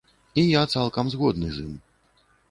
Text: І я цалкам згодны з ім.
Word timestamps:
І 0.43 0.43
я 0.43 0.61
цалкам 0.77 1.11
згодны 1.15 1.51
з 1.57 1.65
ім. 1.65 1.75